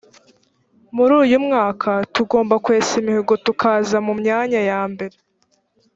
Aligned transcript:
muri 0.95 1.13
uyu 1.23 1.37
mwaka 1.45 1.89
tugomba 2.13 2.55
kwesa 2.65 2.91
imihigo 3.01 3.33
tukaza 3.45 3.97
mu 4.07 4.13
myanya 4.21 4.59
ya 4.69 4.81
mbere 4.91 5.15